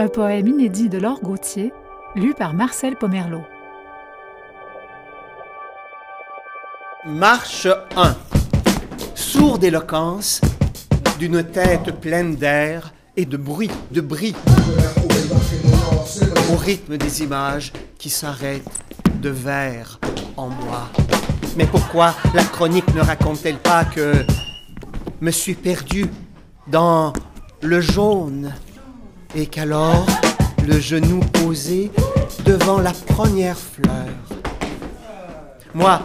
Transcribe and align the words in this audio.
Un 0.00 0.08
poème 0.08 0.48
inédit 0.48 0.88
de 0.88 0.96
Laure 0.96 1.20
Gauthier, 1.20 1.74
lu 2.16 2.32
par 2.32 2.54
Marcel 2.54 2.96
Pomerleau. 2.96 3.42
Marche 7.04 7.68
1. 7.96 8.16
Sourd 9.14 9.58
d'éloquence, 9.58 10.40
d'une 11.18 11.44
tête 11.44 12.00
pleine 12.00 12.34
d'air 12.36 12.94
et 13.14 13.26
de 13.26 13.36
bruit, 13.36 13.70
de 13.90 14.00
bris, 14.00 14.34
au 16.50 16.56
rythme 16.56 16.96
des 16.96 17.22
images 17.22 17.70
qui 17.98 18.08
s'arrêtent 18.08 18.64
de 19.20 19.28
verre 19.28 20.00
en 20.38 20.48
bois. 20.48 20.88
Mais 21.58 21.66
pourquoi 21.66 22.14
la 22.32 22.44
chronique 22.44 22.94
ne 22.94 23.02
raconte-t-elle 23.02 23.58
pas 23.58 23.84
que 23.84 24.14
me 25.20 25.30
suis 25.30 25.56
perdu 25.56 26.06
dans 26.68 27.12
le 27.60 27.82
jaune 27.82 28.54
et 29.34 29.46
qu'alors 29.46 30.06
le 30.66 30.78
genou 30.78 31.20
posé 31.20 31.90
devant 32.44 32.78
la 32.78 32.92
première 32.92 33.56
fleur. 33.56 34.08
Moi, 35.74 36.02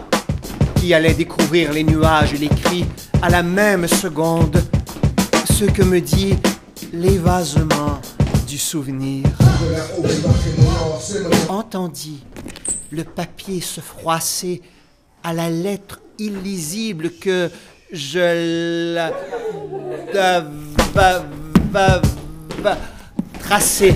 qui 0.76 0.94
allais 0.94 1.14
découvrir 1.14 1.72
les 1.72 1.84
nuages 1.84 2.34
et 2.34 2.38
les 2.38 2.48
cris 2.48 2.86
à 3.22 3.28
la 3.28 3.42
même 3.42 3.88
seconde, 3.88 4.62
ce 5.52 5.64
que 5.64 5.82
me 5.82 6.00
dit 6.00 6.36
l'évasement 6.92 8.00
du 8.46 8.58
souvenir. 8.58 9.24
Entendit 11.48 12.24
le 12.90 13.04
papier 13.04 13.60
se 13.60 13.80
froisser 13.80 14.62
à 15.24 15.32
la 15.32 15.50
lettre 15.50 16.00
illisible 16.18 17.10
que 17.20 17.50
je 17.92 18.94
la 18.94 19.12
tracé 23.46 23.94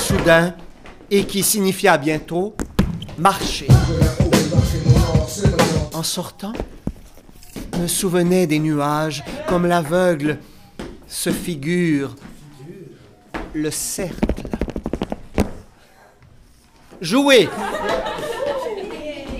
soudain 0.00 0.54
et 1.10 1.24
qui 1.26 1.42
signifia 1.42 1.98
bientôt 1.98 2.54
marcher. 3.18 3.68
En 5.92 6.02
sortant, 6.02 6.54
me 7.78 7.86
souvenais 7.86 8.46
des 8.46 8.58
nuages 8.58 9.22
comme 9.46 9.66
l'aveugle 9.66 10.38
se 11.06 11.30
figure 11.30 12.16
le 13.52 13.70
cercle. 13.70 14.48
Jouer, 17.02 17.50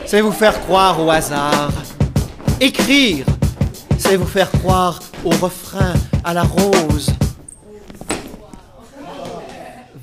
c'est 0.05 0.21
vous 0.21 0.33
faire 0.33 0.61
croire 0.61 1.03
au 1.03 1.11
hasard. 1.11 1.73
Écrire, 2.61 3.25
c'est 3.97 4.17
vous 4.17 4.27
faire 4.27 4.51
croire 4.51 5.01
au 5.25 5.31
refrain, 5.31 5.95
à 6.23 6.35
la 6.35 6.43
rose. 6.43 7.15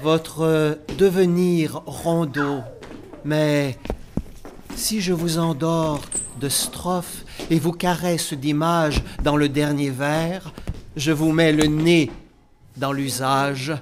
Votre 0.02 0.80
devenir 0.98 1.82
rondeau. 1.86 2.62
Mais 3.26 3.78
si 4.76 5.02
je 5.02 5.12
vous 5.12 5.38
endors 5.38 6.02
de 6.40 6.48
strophes 6.48 7.26
et 7.52 7.60
vous 7.60 7.74
caresse 7.74 8.34
d'images 8.34 9.04
dans 9.24 9.36
le 9.36 9.50
dernier 9.50 9.90
vers, 9.90 10.54
je 10.96 11.12
vous 11.12 11.34
mets 11.34 11.52
le 11.52 11.66
nez 11.66 12.12
dans 12.78 12.94
l'usage 12.94 13.74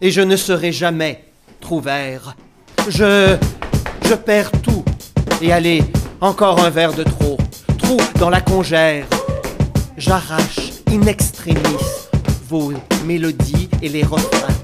et 0.00 0.10
je 0.10 0.22
ne 0.22 0.34
serai 0.34 0.72
jamais 0.72 1.24
trouvert. 1.60 2.34
Je, 2.88 3.36
je 4.04 4.14
perds 4.14 4.50
tout 4.60 4.84
et 5.40 5.52
allez, 5.52 5.84
encore 6.20 6.58
un 6.64 6.70
verre 6.70 6.94
de 6.94 7.04
trop, 7.04 7.36
trou 7.78 7.96
dans 8.18 8.30
la 8.30 8.40
congère. 8.40 9.06
J'arrache 9.96 10.72
in 10.90 11.06
extremis 11.06 11.60
vos 12.48 12.72
mélodies 13.04 13.68
et 13.82 13.88
les 13.88 14.02
refrains. 14.02 14.55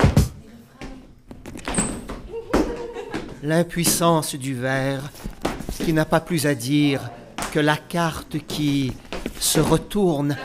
L'impuissance 3.43 4.37
du 4.37 4.55
verre 4.55 5.11
qui 5.85 5.93
n'a 5.93 6.05
pas 6.05 6.21
plus 6.21 6.47
à 6.47 6.55
dire 6.55 7.11
que 7.53 7.59
la 7.59 7.77
carte 7.77 8.39
qui 8.47 8.93
se 9.41 9.59
retourne 9.59 10.37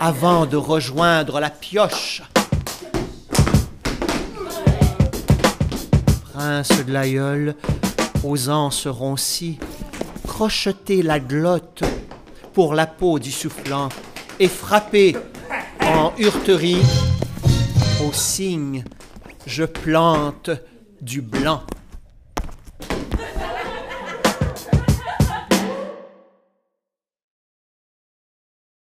avant 0.00 0.46
de 0.46 0.56
rejoindre 0.56 1.38
la 1.38 1.50
pioche. 1.50 2.22
Prince 6.32 6.84
de 6.84 6.92
l'aïeul, 6.92 7.54
osant 8.24 8.70
se 8.70 8.88
roncit, 8.88 9.58
crocheter 10.26 11.02
la 11.02 11.20
glotte 11.20 11.84
pour 12.52 12.74
la 12.74 12.86
peau 12.86 13.18
du 13.18 13.30
soufflant 13.30 13.88
et 14.40 14.48
frapper 14.48 15.16
en 15.80 16.12
hurterie 16.18 16.82
au 18.04 18.12
signe 18.12 18.84
je 19.46 19.64
plante 19.64 20.50
du 21.00 21.20
blanc. 21.20 21.62